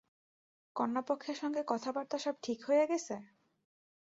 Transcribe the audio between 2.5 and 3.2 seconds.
হইয়া গেছে?